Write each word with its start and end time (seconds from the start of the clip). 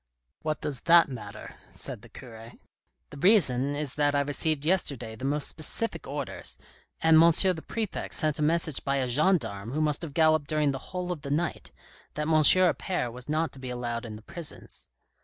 What 0.41 0.61
does 0.61 0.81
that 0.89 1.09
matter?" 1.09 1.57
said 1.83 2.01
the 2.01 2.09
cure. 2.09 2.53
"The 3.11 3.17
reason 3.17 3.75
is 3.75 3.93
that 3.93 4.15
I 4.15 4.21
received 4.21 4.65
yesterday 4.65 5.15
the 5.15 5.25
most 5.25 5.47
specific 5.47 6.07
orders, 6.07 6.57
and 7.01 7.21
M. 7.21 7.29
the 7.29 7.61
Prefect 7.67 8.15
sent 8.15 8.39
a 8.39 8.41
message 8.41 8.83
by 8.83 8.95
a 8.95 9.07
gendarme 9.07 9.73
who 9.73 9.81
must 9.81 10.01
have 10.01 10.15
galloped 10.15 10.47
during 10.47 10.71
the 10.71 10.79
whole 10.89 11.11
of 11.11 11.21
the 11.21 11.29
night, 11.29 11.71
that 12.15 12.23
M. 12.23 12.33
Appert 12.33 13.13
was 13.13 13.29
not 13.29 13.51
to 13.51 13.59
be 13.59 13.69
allowed 13.69 14.07
in 14.07 14.15
the 14.15 14.23
prisons." 14.23 14.87